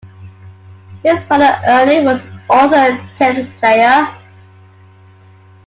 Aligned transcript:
His 1.03 1.23
brother 1.25 1.61
Ernie 1.63 2.03
was 2.03 2.27
also 2.49 2.75
a 2.75 3.09
tennis 3.17 3.47
player. 3.59 4.07